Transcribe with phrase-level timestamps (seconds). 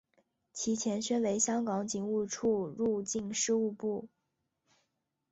[0.51, 4.09] 其前身为香港警务处入境事务部。